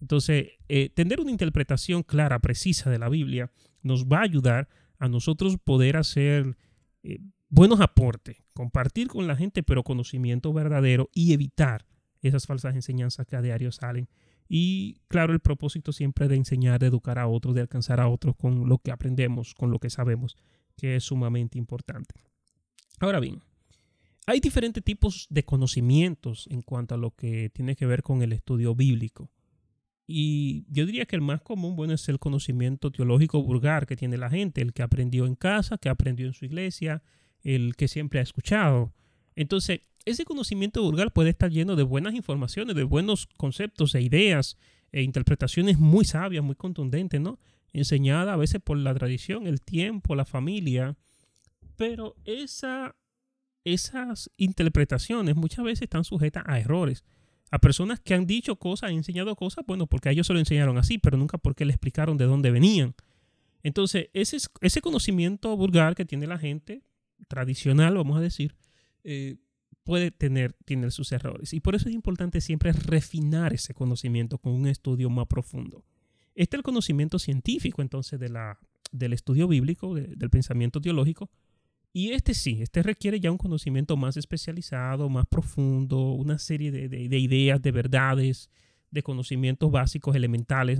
Entonces, 0.00 0.52
eh, 0.68 0.90
tener 0.90 1.20
una 1.20 1.32
interpretación 1.32 2.04
clara, 2.04 2.38
precisa 2.38 2.90
de 2.90 3.00
la 3.00 3.08
Biblia 3.08 3.50
nos 3.82 4.06
va 4.06 4.18
a 4.18 4.22
ayudar 4.22 4.68
a 5.00 5.08
nosotros 5.08 5.56
poder 5.58 5.96
hacer 5.96 6.56
eh, 7.02 7.18
buenos 7.48 7.80
aportes, 7.80 8.36
compartir 8.52 9.08
con 9.08 9.26
la 9.26 9.34
gente, 9.34 9.64
pero 9.64 9.82
conocimiento 9.82 10.52
verdadero 10.52 11.10
y 11.12 11.32
evitar 11.32 11.86
esas 12.22 12.46
falsas 12.46 12.76
enseñanzas 12.76 13.26
que 13.26 13.34
a 13.34 13.42
diario 13.42 13.72
salen. 13.72 14.08
Y 14.52 14.98
claro, 15.06 15.32
el 15.32 15.38
propósito 15.38 15.92
siempre 15.92 16.26
de 16.26 16.34
enseñar, 16.34 16.80
de 16.80 16.88
educar 16.88 17.20
a 17.20 17.28
otros, 17.28 17.54
de 17.54 17.60
alcanzar 17.60 18.00
a 18.00 18.08
otros 18.08 18.34
con 18.34 18.68
lo 18.68 18.78
que 18.78 18.90
aprendemos, 18.90 19.54
con 19.54 19.70
lo 19.70 19.78
que 19.78 19.90
sabemos, 19.90 20.36
que 20.76 20.96
es 20.96 21.04
sumamente 21.04 21.56
importante. 21.56 22.16
Ahora 22.98 23.20
bien, 23.20 23.42
hay 24.26 24.40
diferentes 24.40 24.82
tipos 24.82 25.28
de 25.30 25.44
conocimientos 25.44 26.48
en 26.50 26.62
cuanto 26.62 26.96
a 26.96 26.98
lo 26.98 27.12
que 27.12 27.50
tiene 27.50 27.76
que 27.76 27.86
ver 27.86 28.02
con 28.02 28.22
el 28.22 28.32
estudio 28.32 28.74
bíblico. 28.74 29.30
Y 30.04 30.64
yo 30.68 30.84
diría 30.84 31.06
que 31.06 31.14
el 31.14 31.22
más 31.22 31.42
común, 31.42 31.76
bueno, 31.76 31.94
es 31.94 32.08
el 32.08 32.18
conocimiento 32.18 32.90
teológico 32.90 33.40
vulgar 33.44 33.86
que 33.86 33.94
tiene 33.94 34.18
la 34.18 34.30
gente, 34.30 34.62
el 34.62 34.72
que 34.72 34.82
aprendió 34.82 35.26
en 35.26 35.36
casa, 35.36 35.78
que 35.78 35.88
aprendió 35.88 36.26
en 36.26 36.34
su 36.34 36.44
iglesia, 36.44 37.04
el 37.44 37.76
que 37.76 37.86
siempre 37.86 38.18
ha 38.18 38.22
escuchado. 38.24 38.92
Entonces, 39.36 39.82
ese 40.04 40.24
conocimiento 40.24 40.82
vulgar 40.82 41.12
puede 41.12 41.30
estar 41.30 41.50
lleno 41.50 41.76
de 41.76 41.82
buenas 41.82 42.14
informaciones, 42.14 42.76
de 42.76 42.84
buenos 42.84 43.26
conceptos 43.36 43.94
e 43.94 44.02
ideas 44.02 44.56
e 44.92 45.02
interpretaciones 45.02 45.78
muy 45.78 46.04
sabias, 46.04 46.42
muy 46.42 46.56
contundentes, 46.56 47.20
¿no? 47.20 47.38
Enseñada 47.72 48.32
a 48.32 48.36
veces 48.36 48.60
por 48.60 48.76
la 48.78 48.94
tradición, 48.94 49.46
el 49.46 49.60
tiempo, 49.60 50.14
la 50.16 50.24
familia. 50.24 50.96
Pero 51.76 52.16
esa, 52.24 52.96
esas 53.64 54.30
interpretaciones 54.36 55.36
muchas 55.36 55.64
veces 55.64 55.82
están 55.82 56.04
sujetas 56.04 56.44
a 56.46 56.58
errores 56.58 57.04
a 57.50 57.58
personas 57.58 58.00
que 58.00 58.14
han 58.14 58.26
dicho 58.26 58.56
cosas, 58.56 58.90
han 58.90 58.96
enseñado 58.96 59.34
cosas, 59.34 59.64
bueno, 59.66 59.86
porque 59.86 60.08
a 60.08 60.12
ellos 60.12 60.26
se 60.26 60.32
lo 60.32 60.38
enseñaron 60.38 60.78
así, 60.78 60.98
pero 60.98 61.16
nunca 61.16 61.36
porque 61.36 61.64
le 61.64 61.72
explicaron 61.72 62.16
de 62.16 62.24
dónde 62.24 62.50
venían. 62.50 62.94
Entonces, 63.62 64.08
ese, 64.12 64.38
ese 64.60 64.80
conocimiento 64.80 65.56
vulgar 65.56 65.94
que 65.94 66.04
tiene 66.04 66.26
la 66.26 66.38
gente, 66.38 66.82
tradicional, 67.28 67.96
vamos 67.96 68.16
a 68.16 68.20
decir, 68.20 68.54
eh, 69.04 69.36
puede 69.90 70.12
tener, 70.12 70.52
tener 70.64 70.92
sus 70.92 71.10
errores. 71.10 71.52
Y 71.52 71.58
por 71.58 71.74
eso 71.74 71.88
es 71.88 71.94
importante 71.96 72.40
siempre 72.40 72.70
refinar 72.70 73.52
ese 73.52 73.74
conocimiento 73.74 74.38
con 74.38 74.52
un 74.52 74.68
estudio 74.68 75.10
más 75.10 75.26
profundo. 75.26 75.84
Este 76.36 76.54
es 76.54 76.58
el 76.60 76.62
conocimiento 76.62 77.18
científico, 77.18 77.82
entonces, 77.82 78.20
de 78.20 78.28
la, 78.28 78.60
del 78.92 79.14
estudio 79.14 79.48
bíblico, 79.48 79.96
del 79.96 80.30
pensamiento 80.30 80.80
teológico, 80.80 81.28
y 81.92 82.12
este 82.12 82.34
sí, 82.34 82.58
este 82.62 82.84
requiere 82.84 83.18
ya 83.18 83.32
un 83.32 83.36
conocimiento 83.36 83.96
más 83.96 84.16
especializado, 84.16 85.08
más 85.08 85.26
profundo, 85.26 86.12
una 86.12 86.38
serie 86.38 86.70
de, 86.70 87.18
ideas, 87.18 87.60
de 87.60 87.72
verdades, 87.72 88.48
de 88.92 89.02
conocimientos 89.02 89.72
básicos, 89.72 90.14
elementales, 90.14 90.78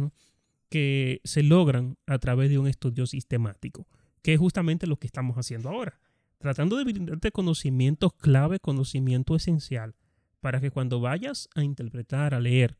que 0.68 1.20
se 1.24 1.42
logran 1.42 1.96
a 2.06 2.20
través 2.20 2.48
de 2.48 2.60
un 2.60 2.68
estudio 2.68 3.06
sistemático, 3.06 3.88
que 4.22 4.34
es 4.34 4.38
justamente 4.38 4.86
lo 4.86 4.98
que 4.98 5.08
estamos 5.08 5.36
haciendo 5.36 5.68
ahora, 5.68 5.98
tratando 6.40 6.76
de 6.76 6.84
brindarte 6.84 7.30
conocimiento 7.30 8.10
clave, 8.10 8.58
conocimiento 8.58 9.36
esencial, 9.36 9.94
para 10.40 10.60
que 10.60 10.70
cuando 10.70 10.98
vayas 11.00 11.48
a 11.54 11.62
interpretar, 11.62 12.32
a 12.32 12.40
leer, 12.40 12.78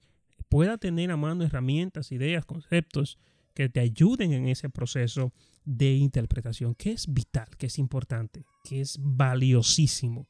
pueda 0.49 0.79
tener 0.79 1.11
a 1.11 1.19
mano 1.19 1.45
herramientas, 1.45 2.11
ideas, 2.11 2.47
conceptos 2.47 3.19
que 3.53 3.69
te 3.69 3.81
ayuden 3.81 4.33
en 4.33 4.49
ese 4.49 4.71
proceso 4.71 5.33
de 5.67 5.93
interpretación, 5.93 6.75
que 6.75 6.93
es 6.93 7.13
vital, 7.13 7.49
que 7.59 7.67
es 7.67 7.79
importante, 7.79 8.47
que 8.65 8.81
es 8.81 8.99
valiosísimo. 8.99 10.27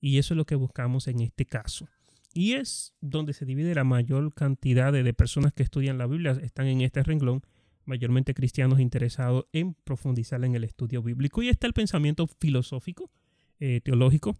Y 0.00 0.18
eso 0.18 0.34
es 0.34 0.38
lo 0.38 0.46
que 0.46 0.54
buscamos 0.54 1.08
en 1.08 1.20
este 1.20 1.46
caso. 1.46 1.88
Y 2.32 2.52
es 2.52 2.94
donde 3.00 3.32
se 3.32 3.44
divide 3.44 3.74
la 3.74 3.82
mayor 3.82 4.32
cantidad 4.32 4.92
de, 4.92 5.12
personas 5.12 5.52
que 5.52 5.64
estudian 5.64 5.98
la 5.98 6.06
Biblia, 6.06 6.38
están 6.40 6.66
en 6.66 6.82
este 6.82 7.02
renglón, 7.02 7.42
mayormente 7.84 8.34
cristianos 8.34 8.80
interesados 8.80 9.46
en 9.52 9.74
profundizar 9.74 10.44
en 10.44 10.54
el 10.54 10.64
estudio 10.64 11.02
bíblico. 11.02 11.42
Y 11.42 11.48
está 11.48 11.66
el 11.66 11.72
pensamiento 11.72 12.26
filosófico, 12.26 13.10
eh, 13.58 13.80
teológico, 13.82 14.36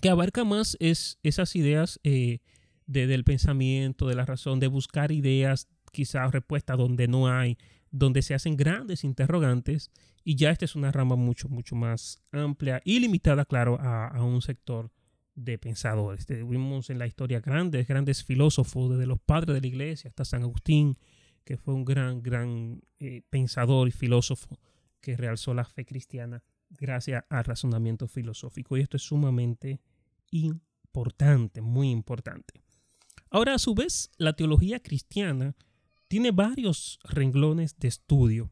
que 0.00 0.08
abarca 0.08 0.44
más 0.44 0.76
es 0.80 1.18
esas 1.22 1.56
ideas 1.56 2.00
eh, 2.04 2.40
del 2.86 3.24
pensamiento, 3.24 4.08
de 4.08 4.14
la 4.14 4.26
razón, 4.26 4.60
de 4.60 4.66
buscar 4.66 5.12
ideas, 5.12 5.68
quizás 5.92 6.32
respuestas 6.32 6.76
donde 6.76 7.08
no 7.08 7.28
hay, 7.28 7.56
donde 7.90 8.22
se 8.22 8.34
hacen 8.34 8.56
grandes 8.56 9.04
interrogantes 9.04 9.90
y 10.24 10.36
ya 10.36 10.50
esta 10.50 10.64
es 10.64 10.74
una 10.74 10.90
rama 10.90 11.16
mucho, 11.16 11.48
mucho 11.48 11.76
más 11.76 12.22
amplia 12.32 12.80
y 12.84 12.98
limitada, 12.98 13.44
claro, 13.44 13.78
a, 13.80 14.22
un 14.24 14.40
sector 14.42 14.90
de 15.34 15.58
pensadores. 15.58 16.26
Tuvimos 16.26 16.90
en 16.90 16.98
la 16.98 17.06
historia 17.06 17.40
grandes, 17.40 17.86
grandes 17.86 18.24
filósofos, 18.24 18.90
desde 18.90 19.06
los 19.06 19.20
padres 19.20 19.54
de 19.54 19.60
la 19.60 19.66
iglesia 19.66 20.08
hasta 20.08 20.24
San 20.24 20.42
Agustín, 20.42 20.96
que 21.44 21.56
fue 21.56 21.74
un 21.74 21.84
gran, 21.84 22.22
gran 22.22 22.82
eh, 22.98 23.22
pensador 23.30 23.88
y 23.88 23.92
filósofo 23.92 24.58
que 25.00 25.16
realzó 25.16 25.54
la 25.54 25.64
fe 25.64 25.84
cristiana 25.84 26.42
gracias 26.70 27.24
al 27.28 27.44
razonamiento 27.44 28.08
filosófico. 28.08 28.76
Y 28.76 28.80
esto 28.80 28.96
es 28.96 29.02
sumamente 29.02 29.80
importante, 30.30 31.60
muy 31.60 31.90
importante. 31.90 32.62
Ahora, 33.30 33.54
a 33.54 33.58
su 33.58 33.74
vez, 33.74 34.10
la 34.16 34.34
teología 34.34 34.80
cristiana 34.80 35.56
tiene 36.08 36.30
varios 36.30 36.98
renglones 37.04 37.78
de 37.78 37.88
estudio. 37.88 38.50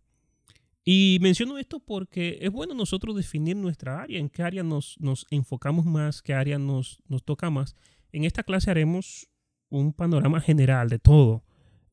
Y 0.85 1.19
menciono 1.21 1.59
esto 1.59 1.79
porque 1.79 2.39
es 2.41 2.51
bueno 2.51 2.75
nosotros 2.75 3.15
definir 3.15 3.57
nuestra 3.57 4.03
área, 4.03 4.19
en 4.19 4.29
qué 4.29 4.43
área 4.43 4.65
nos, 4.65 4.99
enfocamos 5.31 5.87
más, 5.87 6.23
qué 6.23 6.35
área 6.35 6.59
nos, 6.59 7.01
nos, 7.07 7.23
toca 7.23 7.51
más. 7.51 7.77
En 8.11 8.25
esta 8.25 8.43
clase 8.43 8.71
haremos 8.71 9.29
un 9.69 9.93
panorama 9.93 10.41
general 10.41 10.89
de 10.89 10.99
todo, 10.99 11.45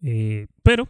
eh, 0.02 0.48
pero 0.64 0.88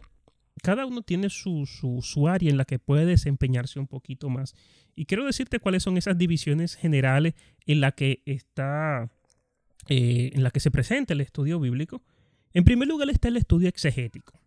cada 0.62 0.86
uno 0.86 1.02
tiene 1.02 1.30
su, 1.30 1.66
su, 1.66 2.28
área 2.28 2.50
en 2.50 2.56
la 2.56 2.64
que 2.64 2.78
puede 2.78 3.06
desempeñarse 3.06 3.78
un 3.78 3.86
poquito 3.86 4.28
más. 4.28 4.54
Y 4.94 5.06
quiero 5.06 5.24
decirte 5.24 5.58
cuáles 5.58 5.82
son 5.82 5.96
esas 5.96 6.18
divisiones 6.18 6.76
generales 6.76 7.34
en 7.66 7.80
la 7.80 7.92
que 7.92 8.22
está, 8.26 9.10
eh, 9.88 10.30
en 10.34 10.42
la 10.42 10.50
que 10.50 10.60
se 10.60 10.70
presenta 10.70 11.14
el 11.14 11.20
estudio 11.20 11.58
bíblico. 11.60 12.02
En 12.52 12.64
primer 12.64 12.88
lugar 12.88 13.08
está 13.10 13.28
el 13.28 13.36
estudio 13.36 13.68
exegético 13.68 14.40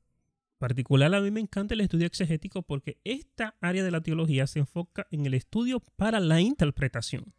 particular 0.63 1.13
a 1.13 1.19
mí 1.19 1.29
me 1.29 1.41
encanta 1.41 1.73
el 1.73 1.81
estudio 1.81 2.07
exegético 2.07 2.61
porque 2.61 2.97
esta 3.03 3.53
área 3.59 3.83
de 3.83 3.91
la 3.91 3.99
teología 3.99 4.47
se 4.47 4.59
enfoca 4.59 5.07
en 5.11 5.25
el 5.25 5.33
estudio 5.33 5.81
para 5.97 6.21
la 6.21 6.39
interpretación. 6.39 7.33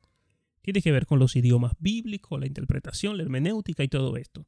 Tiene 0.61 0.83
que 0.83 0.93
ver 0.93 1.07
con 1.07 1.19
los 1.19 1.35
idiomas 1.35 1.73
bíblicos, 1.79 2.39
la 2.39 2.47
interpretación, 2.47 3.17
la 3.17 3.23
hermenéutica 3.23 3.83
y 3.83 3.89
todo 3.89 4.19
esto. 4.19 4.47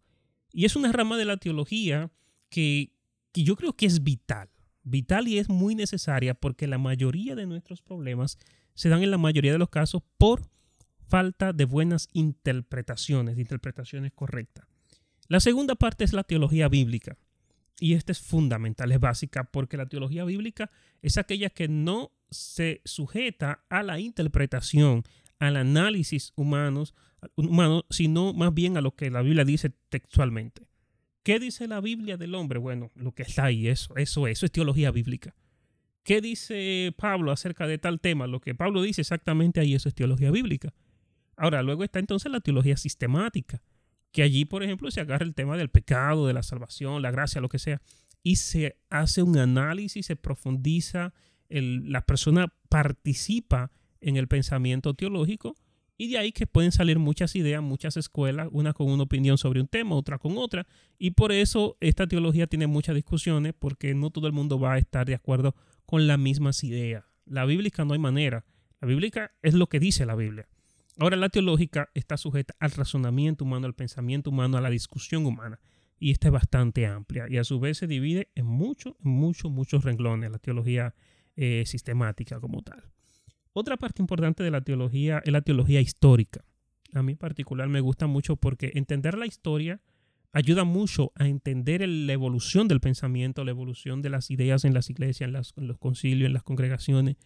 Y 0.53 0.67
es 0.67 0.77
una 0.77 0.93
rama 0.93 1.17
de 1.17 1.25
la 1.25 1.39
teología 1.39 2.11
que, 2.57 2.93
yo 3.35 3.55
creo 3.55 3.75
que 3.75 3.85
es 3.85 4.03
vital. 4.03 4.49
Vital 4.83 5.29
y 5.29 5.37
es 5.37 5.51
muy 5.51 5.75
necesaria 5.75 6.33
porque 6.33 6.67
la 6.67 6.79
mayoría 6.79 7.35
de 7.35 7.45
nuestros 7.45 7.83
problemas 7.83 8.39
se 8.73 8.89
dan 8.89 9.03
en 9.03 9.11
la 9.11 9.19
mayoría 9.19 9.53
de 9.53 9.59
los 9.59 9.69
casos 9.69 10.03
por 10.17 10.49
falta 11.07 11.53
de 11.53 11.67
buenas 11.67 12.09
interpretaciones, 12.15 13.37
de 13.37 13.43
interpretaciones 13.43 14.13
correctas. 14.15 14.67
La 15.29 15.41
segunda 15.41 15.75
parte 15.75 16.05
es 16.05 16.15
la 16.15 16.25
teología 16.25 16.69
bíblica. 16.69 17.19
Y 17.79 17.93
esta 17.93 18.13
es 18.13 18.21
fundamental, 18.21 18.91
es 18.91 19.01
básica, 19.01 19.45
porque 19.45 19.77
la 19.77 19.85
teología 19.85 20.25
bíblica 20.25 20.71
es 21.03 21.19
aquella 21.19 21.51
que 21.51 21.69
no 21.69 22.13
se 22.31 22.81
sujeta 22.87 23.67
a 23.69 23.83
la 23.83 24.01
interpretación, 24.01 25.05
al 25.39 25.57
análisis 25.57 26.33
humanos, 26.37 26.95
humano, 27.35 27.85
sino 27.91 28.33
más 28.33 28.55
bien 28.55 28.79
a 28.79 28.81
lo 28.81 28.97
que 28.97 29.11
la 29.11 29.21
Biblia 29.21 29.45
dice 29.45 29.69
textualmente. 29.91 30.67
¿Qué 31.27 31.41
dice 31.41 31.67
la 31.67 31.81
Biblia 31.81 32.17
del 32.17 32.37
hombre? 32.37 32.61
Bueno, 32.61 32.93
lo 32.95 33.11
que 33.11 33.25
está 33.25 33.47
ahí, 33.47 33.67
eso, 33.67 33.97
eso, 33.97 34.29
eso 34.29 34.47
es 34.47 34.53
teología 34.53 34.93
bíblica. 34.93 35.35
¿Qué 36.05 36.21
dice 36.21 36.95
Pablo 36.97 37.33
acerca 37.33 37.67
de 37.67 37.79
tal 37.79 37.99
tema? 37.99 38.29
Lo 38.29 38.41
que 38.41 38.55
Pablo 38.55 38.81
dice 38.81 39.01
exactamente 39.01 39.59
ahí, 39.59 39.75
eso 39.75 39.89
es 39.89 39.95
teología 39.97 40.31
bíblica. 40.31 40.73
Ahora, 41.37 41.65
luego 41.65 41.83
está 41.83 41.99
entonces 41.99 42.31
la 42.31 42.39
teología 42.39 42.77
sistemática 42.77 43.61
que 44.13 44.23
allí, 44.23 44.45
por 44.45 44.63
ejemplo, 44.63 44.89
se 44.93 45.01
agarra 45.01 45.27
el 45.27 45.35
tema 45.35 45.57
del 45.57 45.69
pecado, 45.69 46.29
de 46.29 46.33
la 46.33 46.45
salvación, 46.45 47.03
la 47.03 47.11
gracia, 47.11 47.41
lo 47.41 47.49
que 47.49 47.59
sea, 47.59 47.83
y 48.23 48.37
se 48.37 48.77
hace 48.89 49.21
un 49.23 49.37
análisis, 49.37 50.07
se 50.07 50.15
profundiza, 50.15 51.13
la 51.49 52.03
persona 52.03 52.55
participa 52.69 53.73
en 54.01 54.17
el 54.17 54.29
pensamiento 54.29 54.95
teológico 54.95 55.57
y 55.99 56.09
de 56.11 56.19
ahí 56.19 56.33
que 56.33 56.47
pueden 56.47 56.73
salir 56.73 56.99
muchas 56.99 57.35
ideas, 57.37 57.63
muchas 57.63 57.97
escuelas, 57.97 58.49
una 58.53 58.75
con 58.75 58.91
una 58.91 59.05
opinión 59.05 59.39
sobre 59.39 59.61
un 59.61 59.67
tema, 59.67 59.95
otra 59.95 60.19
con 60.19 60.37
otra. 60.37 60.67
Y 60.99 61.13
por 61.13 61.33
eso 61.33 61.77
esta 61.81 62.07
teología 62.07 62.47
tiene 62.47 62.67
muchas 62.67 62.95
discusiones, 62.95 63.55
porque 63.59 63.95
no 63.95 64.11
todo 64.11 64.27
el 64.27 64.33
mundo 64.33 64.61
va 64.61 64.75
a 64.75 64.79
estar 64.79 65.07
de 65.07 65.15
acuerdo 65.15 65.55
con 65.87 66.07
las 66.07 66.19
mismas 66.19 66.63
ideas. 66.65 67.05
La 67.25 67.47
bíblica 67.47 67.85
no 67.85 67.95
hay 67.95 67.99
manera. 67.99 68.45
La 68.81 68.89
bíblica 68.89 69.33
es 69.43 69.55
lo 69.55 69.69
que 69.69 69.81
dice 69.81 70.05
la 70.05 70.15
Biblia. 70.15 70.49
Ahora 70.99 71.17
la 71.17 71.31
teológica 71.31 71.89
está 71.95 72.17
sujeta 72.17 72.55
al 72.59 72.71
razonamiento 72.73 73.45
humano, 73.45 73.67
al 73.67 73.75
pensamiento 73.75 74.31
humano, 74.31 74.59
a 74.59 74.61
la 74.61 74.71
discusión 74.71 75.25
humana. 75.25 75.61
Y 75.99 76.11
esta 76.11 76.29
es 76.29 76.33
bastante 76.33 76.87
amplia. 76.87 77.27
Y 77.29 77.39
a 77.39 77.45
su 77.45 77.59
vez 77.59 77.79
se 77.79 77.87
divide 77.87 78.29
en 78.35 78.45
muchos, 78.45 78.95
muchos, 79.01 79.51
muchos 79.51 79.83
renglones, 79.83 80.31
la 80.31 80.39
teología 80.39 80.95
eh, 81.37 81.65
sistemática 81.67 82.39
como 82.39 82.63
tal. 82.63 82.85
Otra 83.59 83.77
parte 83.77 84.03
importante 84.03 84.43
de 84.43 84.51
la 84.51 84.61
teología 84.61 85.23
es 85.25 85.33
la 85.33 85.41
teología 85.41 85.81
histórica. 85.81 86.45
A 86.93 87.03
mí 87.03 87.13
en 87.13 87.19
particular 87.19 87.69
me 87.69 87.81
gusta 87.81 88.07
mucho 88.07 88.37
porque 88.37 88.73
entender 88.75 89.17
la 89.17 89.27
historia 89.27 89.81
ayuda 90.33 90.65
mucho 90.65 91.13
a 91.15 91.27
entender 91.27 91.89
la 91.89 92.13
evolución 92.13 92.69
del 92.69 92.81
pensamiento, 92.81 93.45
la 93.45 93.53
evolución 93.53 94.03
de 94.03 94.11
las 94.11 94.31
ideas 94.31 94.65
en 94.67 94.75
las 94.75 94.91
iglesias, 94.91 95.55
en 95.57 95.67
los 95.67 95.79
concilios, 95.79 96.27
en 96.27 96.35
las 96.35 96.43
congregaciones. 96.43 97.17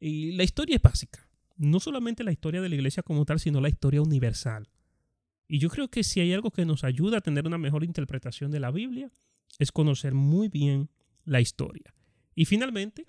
Y 0.00 0.32
la 0.32 0.42
historia 0.42 0.76
es 0.76 0.82
básica 0.82 1.28
no 1.58 1.80
solamente 1.80 2.24
la 2.24 2.32
historia 2.32 2.62
de 2.62 2.68
la 2.68 2.76
iglesia 2.76 3.02
como 3.02 3.24
tal, 3.24 3.40
sino 3.40 3.60
la 3.60 3.68
historia 3.68 4.00
universal. 4.00 4.68
Y 5.48 5.58
yo 5.58 5.68
creo 5.68 5.88
que 5.88 6.04
si 6.04 6.20
hay 6.20 6.32
algo 6.32 6.50
que 6.50 6.64
nos 6.64 6.84
ayuda 6.84 7.18
a 7.18 7.20
tener 7.20 7.46
una 7.46 7.58
mejor 7.58 7.84
interpretación 7.84 8.50
de 8.50 8.60
la 8.60 8.70
Biblia, 8.70 9.10
es 9.58 9.72
conocer 9.72 10.14
muy 10.14 10.48
bien 10.48 10.88
la 11.24 11.40
historia. 11.40 11.92
Y 12.34 12.44
finalmente, 12.44 13.08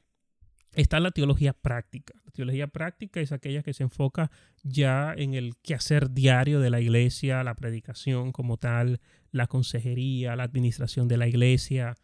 está 0.73 0.99
la 0.99 1.11
teología 1.11 1.53
práctica. 1.53 2.13
La 2.25 2.31
teología 2.31 2.67
práctica 2.67 3.19
es 3.19 3.31
aquella 3.31 3.63
que 3.63 3.73
se 3.73 3.83
enfoca 3.83 4.31
ya 4.63 5.13
en 5.15 5.33
el 5.33 5.57
quehacer 5.57 6.11
diario 6.11 6.59
de 6.59 6.69
la 6.69 6.81
iglesia, 6.81 7.43
la 7.43 7.55
predicación 7.55 8.31
como 8.31 8.57
tal, 8.57 8.99
la 9.31 9.47
consejería, 9.47 10.35
la 10.35 10.43
administración 10.43 11.07
de 11.07 11.17
la 11.17 11.27
iglesia, 11.27 11.95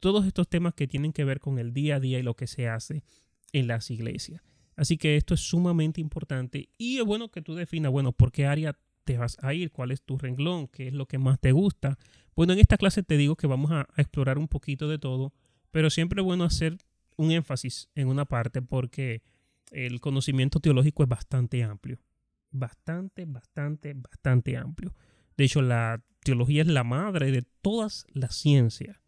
todos 0.00 0.26
estos 0.26 0.48
temas 0.48 0.74
que 0.74 0.86
tienen 0.86 1.12
que 1.12 1.24
ver 1.24 1.40
con 1.40 1.58
el 1.58 1.72
día 1.72 1.96
a 1.96 2.00
día 2.00 2.18
y 2.18 2.22
lo 2.22 2.34
que 2.34 2.46
se 2.46 2.68
hace 2.68 3.02
en 3.52 3.66
las 3.66 3.90
iglesias. 3.90 4.42
Así 4.76 4.96
que 4.96 5.16
esto 5.16 5.34
es 5.34 5.40
sumamente 5.40 6.00
importante 6.00 6.68
y 6.76 6.98
es 6.98 7.04
bueno 7.04 7.30
que 7.30 7.42
tú 7.42 7.54
definas, 7.54 7.92
bueno, 7.92 8.12
por 8.12 8.32
qué 8.32 8.46
área 8.46 8.76
te 9.04 9.18
vas 9.18 9.36
a 9.40 9.54
ir, 9.54 9.70
cuál 9.70 9.92
es 9.92 10.02
tu 10.02 10.18
renglón, 10.18 10.68
qué 10.68 10.88
es 10.88 10.94
lo 10.94 11.06
que 11.06 11.18
más 11.18 11.38
te 11.38 11.52
gusta. 11.52 11.98
Bueno, 12.34 12.52
en 12.52 12.58
esta 12.58 12.76
clase 12.76 13.02
te 13.02 13.16
digo 13.16 13.36
que 13.36 13.46
vamos 13.46 13.70
a, 13.70 13.86
explorar 13.96 14.38
un 14.38 14.48
poquito 14.48 14.88
de 14.88 14.98
todo, 14.98 15.32
pero 15.70 15.90
siempre 15.90 16.20
es 16.20 16.24
bueno 16.24 16.44
hacer 16.44 16.78
un 17.16 17.30
énfasis 17.30 17.88
en 17.94 18.08
una 18.08 18.24
parte 18.24 18.62
porque 18.62 19.22
el 19.70 20.00
conocimiento 20.00 20.60
teológico 20.60 21.02
es 21.02 21.08
bastante 21.08 21.62
amplio. 21.62 21.98
Bastante, 22.50 23.24
bastante, 23.24 23.94
bastante 23.94 24.56
amplio. 24.56 24.94
De 25.36 25.44
hecho, 25.44 25.62
la 25.62 26.02
teología 26.22 26.62
es 26.62 26.68
la 26.68 26.84
madre 26.84 27.32
de 27.32 27.42
todas 27.62 28.06
las 28.12 28.34
ciencias 28.36 28.98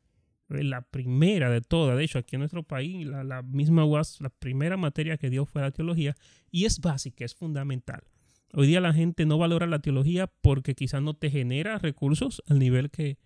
la 0.48 0.82
primera 0.82 1.50
de 1.50 1.60
todas. 1.60 1.96
De 1.96 2.04
hecho, 2.04 2.18
aquí 2.18 2.36
en 2.36 2.40
nuestro 2.40 2.62
país, 2.62 3.06
la, 3.06 3.42
misma 3.42 3.84
UAS, 3.84 4.20
la 4.20 4.30
primera 4.30 4.76
materia 4.76 5.16
que 5.16 5.30
dio 5.30 5.44
fue 5.44 5.62
la 5.62 5.70
teología 5.70 6.14
y 6.50 6.64
es 6.64 6.80
básica, 6.80 7.24
es 7.24 7.34
fundamental. 7.34 8.04
Hoy 8.52 8.68
día 8.68 8.80
la 8.80 8.92
gente 8.92 9.26
no 9.26 9.38
valora 9.38 9.66
la 9.66 9.80
teología 9.80 10.28
porque 10.28 10.74
quizás 10.74 11.02
no 11.02 11.14
te 11.14 11.30
genera 11.30 11.78
recursos 11.78 12.42
al 12.48 12.58
nivel 12.58 12.90
que, 12.90 13.18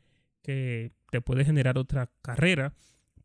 que 0.43 0.93
te 1.11 1.21
puede 1.21 1.45
generar 1.45 1.79
otra 1.79 2.11
carrera, 2.23 2.73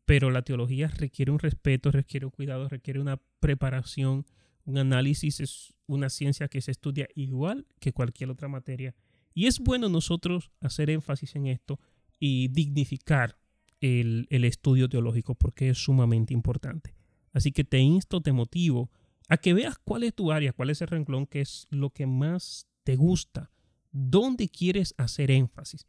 pero 0.06 0.30
la 0.30 0.42
teología 0.42 0.88
requiere 0.88 1.32
un 1.32 1.40
respeto, 1.40 1.90
requiere 1.90 2.26
un 2.26 2.30
cuidado, 2.30 2.68
requiere 2.68 3.00
una 3.00 3.20
preparación, 3.40 4.24
un 4.64 4.78
análisis, 4.78 5.40
es 5.40 5.74
una 5.86 6.08
ciencia 6.08 6.48
que 6.48 6.60
se 6.60 6.70
estudia 6.70 7.08
igual 7.14 7.66
que 7.80 7.92
cualquier 7.92 8.30
otra 8.30 8.48
materia. 8.48 8.94
Y 9.34 9.46
es 9.46 9.58
bueno 9.58 9.88
nosotros 9.88 10.52
hacer 10.60 10.90
énfasis 10.90 11.34
en 11.34 11.48
esto 11.48 11.80
y 12.20 12.48
dignificar 12.48 13.36
el, 13.80 14.26
estudio 14.30 14.88
teológico 14.88 15.34
porque 15.34 15.70
es 15.70 15.78
sumamente 15.78 16.32
importante. 16.32 16.94
Así 17.32 17.52
que 17.52 17.64
te 17.64 17.78
insto, 17.78 18.20
te 18.20 18.32
motivo 18.32 18.90
a 19.28 19.36
que 19.36 19.54
veas 19.54 19.76
cuál 19.78 20.04
es 20.04 20.14
tu 20.14 20.30
área, 20.30 20.52
cuál 20.52 20.70
es 20.70 20.80
el 20.80 20.88
renglón 20.88 21.26
que 21.26 21.40
es 21.40 21.66
lo 21.70 21.90
que 21.90 22.06
más 22.06 22.68
te 22.84 22.94
gusta, 22.96 23.50
dónde 23.90 24.48
quieres 24.48 24.94
hacer 24.98 25.32
énfasis. 25.32 25.86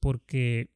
Porque 0.00 0.70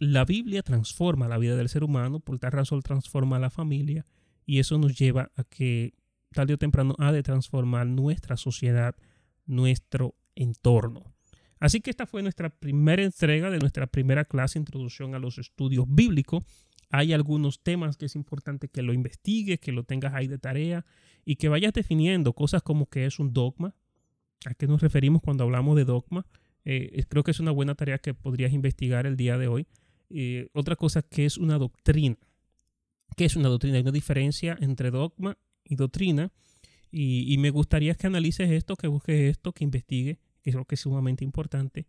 la 0.00 0.24
Biblia 0.24 0.62
transforma 0.62 1.28
la 1.28 1.38
vida 1.38 1.56
del 1.56 1.68
ser 1.68 1.84
humano, 1.84 2.20
por 2.20 2.38
tal 2.38 2.52
razón 2.52 2.80
transforma 2.80 3.38
la 3.38 3.50
familia 3.50 4.06
y 4.46 4.58
eso 4.58 4.78
nos 4.78 4.98
lleva 4.98 5.30
a 5.36 5.44
que 5.44 5.92
tarde 6.32 6.54
o 6.54 6.58
temprano 6.58 6.96
ha 6.98 7.12
de 7.12 7.22
transformar 7.22 7.86
nuestra 7.86 8.38
sociedad, 8.38 8.96
nuestro 9.44 10.14
entorno. 10.34 11.04
Así 11.58 11.82
que 11.82 11.90
esta 11.90 12.06
fue 12.06 12.22
nuestra 12.22 12.48
primera 12.48 13.04
entrega 13.04 13.50
de 13.50 13.58
nuestra 13.58 13.86
primera 13.86 14.24
clase, 14.24 14.58
Introducción 14.58 15.14
a 15.14 15.18
los 15.18 15.36
Estudios 15.36 15.84
Bíblicos. 15.86 16.44
Hay 16.88 17.12
algunos 17.12 17.62
temas 17.62 17.98
que 17.98 18.06
es 18.06 18.16
importante 18.16 18.68
que 18.68 18.80
lo 18.80 18.94
investigues, 18.94 19.60
que 19.60 19.70
lo 19.70 19.84
tengas 19.84 20.14
ahí 20.14 20.28
de 20.28 20.38
tarea 20.38 20.86
y 21.26 21.36
que 21.36 21.50
vayas 21.50 21.74
definiendo 21.74 22.32
cosas 22.32 22.62
como 22.62 22.86
que 22.86 23.04
es 23.04 23.18
un 23.18 23.34
dogma, 23.34 23.74
a 24.46 24.54
qué 24.54 24.66
nos 24.66 24.80
referimos 24.80 25.20
cuando 25.20 25.44
hablamos 25.44 25.76
de 25.76 25.84
dogma. 25.84 26.24
Eh, 26.64 27.04
creo 27.08 27.22
que 27.22 27.32
es 27.32 27.40
una 27.40 27.50
buena 27.50 27.74
tarea 27.74 27.98
que 27.98 28.14
podrías 28.14 28.54
investigar 28.54 29.06
el 29.06 29.18
día 29.18 29.36
de 29.36 29.46
hoy. 29.46 29.66
Eh, 30.10 30.48
otra 30.52 30.76
cosa 30.76 31.02
que 31.02 31.24
es 31.24 31.38
una 31.38 31.58
doctrina. 31.58 32.16
¿Qué 33.16 33.24
es 33.24 33.36
una 33.36 33.48
doctrina? 33.48 33.76
Hay 33.76 33.82
una 33.82 33.92
diferencia 33.92 34.56
entre 34.60 34.90
dogma 34.90 35.38
y 35.64 35.76
doctrina. 35.76 36.32
Y, 36.92 37.38
me 37.38 37.50
gustaría 37.50 37.94
que 37.94 38.08
analices 38.08 38.50
esto, 38.50 38.74
que 38.74 38.88
busques 38.88 39.30
esto, 39.30 39.52
que 39.52 39.62
investigues 39.62 40.18
que 40.42 40.50
creo 40.50 40.64
que 40.64 40.74
es 40.74 40.80
sumamente 40.80 41.24
importante. 41.24 41.86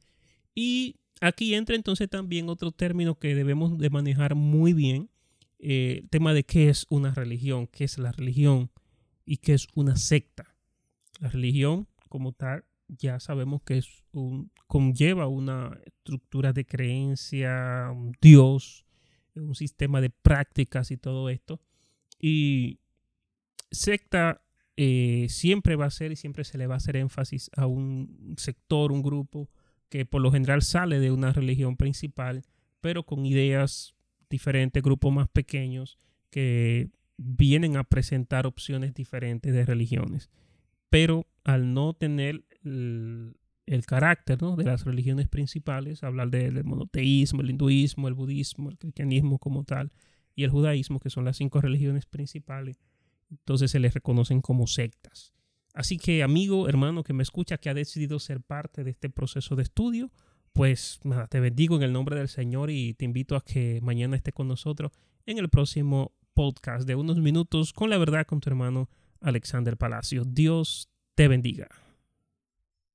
Y 0.53 0.97
aquí 1.21 1.55
entra 1.55 1.75
entonces 1.75 2.07
también 2.09 2.49
otro 2.49 2.71
término 2.71 3.17
que 3.17 3.33
debemos 3.33 3.77
de 3.79 3.89
manejar 3.89 4.35
muy 4.35 4.73
bien, 4.73 5.09
eh, 5.57 6.01
el 6.03 6.09
tema 6.09 6.33
de 6.33 6.43
qué 6.43 6.69
es 6.69 6.85
una 6.89 7.15
religión, 7.15 7.67
qué 7.67 7.83
es 7.83 7.97
la 7.97 8.11
religión 8.11 8.69
y 9.25 9.37
qué 9.37 9.53
es 9.53 9.67
una 9.73 9.95
secta. 9.95 10.55
La 11.19 11.29
religión 11.29 11.87
como 12.09 12.31
tal 12.31 12.65
ya 12.97 13.19
sabemos 13.19 13.61
que 13.63 13.77
es 13.77 14.03
conlleva 14.67 15.27
una 15.27 15.79
estructura 15.85 16.53
de 16.53 16.65
creencia, 16.65 17.89
un 17.91 18.13
Dios, 18.21 18.85
un 19.35 19.55
sistema 19.55 20.01
de 20.01 20.09
prácticas 20.09 20.91
y 20.91 20.97
todo 20.97 21.29
esto. 21.29 21.61
Y 22.19 22.79
secta 23.71 24.41
eh, 24.77 25.27
siempre 25.29 25.75
va 25.75 25.85
a 25.85 25.91
ser 25.91 26.11
y 26.11 26.15
siempre 26.15 26.43
se 26.43 26.57
le 26.57 26.67
va 26.67 26.75
a 26.75 26.77
hacer 26.77 26.97
énfasis 26.97 27.49
a 27.55 27.65
un 27.65 28.35
sector, 28.37 28.91
un 28.91 29.01
grupo 29.01 29.49
que 29.89 30.05
por 30.05 30.21
lo 30.21 30.31
general 30.31 30.61
sale 30.61 30.99
de 30.99 31.11
una 31.11 31.33
religión 31.33 31.77
principal, 31.77 32.43
pero 32.79 33.03
con 33.03 33.25
ideas 33.25 33.95
diferentes, 34.29 34.81
grupos 34.81 35.13
más 35.13 35.27
pequeños 35.27 35.97
que 36.29 36.89
vienen 37.17 37.77
a 37.77 37.83
presentar 37.83 38.47
opciones 38.47 38.93
diferentes 38.93 39.53
de 39.53 39.65
religiones. 39.65 40.29
Pero 40.91 41.25
al 41.45 41.73
no 41.73 41.93
tener 41.93 42.43
el, 42.65 43.33
carácter 43.87 44.37
de 44.37 44.63
las 44.65 44.83
religiones 44.83 45.29
principales, 45.29 46.03
hablar 46.03 46.29
del 46.29 46.63
monoteísmo, 46.65 47.41
el 47.41 47.49
hinduismo, 47.49 48.09
el 48.09 48.13
budismo, 48.13 48.69
el 48.69 48.77
cristianismo 48.77 49.39
como 49.39 49.63
tal 49.63 49.91
y 50.35 50.43
el 50.43 50.49
judaísmo, 50.49 50.99
que 50.99 51.09
son 51.09 51.23
las 51.23 51.37
cinco 51.37 51.61
religiones 51.61 52.05
principales, 52.05 52.77
entonces 53.29 53.71
se 53.71 53.79
les 53.79 53.93
reconocen 53.93 54.41
como 54.41 54.67
sectas. 54.67 55.33
Así 55.73 55.97
que 55.97 56.23
amigo, 56.23 56.67
hermano 56.67 57.05
que 57.05 57.13
me 57.13 57.23
escucha, 57.23 57.57
que 57.57 57.69
ha 57.69 57.73
decidido 57.73 58.19
ser 58.19 58.41
parte 58.41 58.83
de 58.83 58.91
este 58.91 59.09
proceso 59.09 59.55
de 59.55 59.63
estudio, 59.63 60.11
pues 60.51 60.99
nada, 61.05 61.27
te 61.27 61.39
bendigo 61.39 61.77
en 61.77 61.83
el 61.83 61.93
nombre 61.93 62.17
del 62.17 62.27
Señor 62.27 62.69
y 62.69 62.95
te 62.95 63.05
invito 63.05 63.37
a 63.37 63.45
que 63.45 63.79
mañana 63.81 64.17
esté 64.17 64.33
con 64.33 64.49
nosotros 64.49 64.91
en 65.25 65.37
el 65.37 65.47
próximo 65.47 66.11
podcast 66.33 66.85
de 66.85 66.95
unos 66.95 67.19
minutos 67.19 67.71
con 67.71 67.89
la 67.89 67.97
verdad 67.97 68.25
con 68.25 68.41
tu 68.41 68.49
hermano 68.49 68.89
Alexander 69.21 69.77
Palacio. 69.77 70.23
Dios 70.25 70.89
te 71.15 71.27
bendiga. 71.27 71.69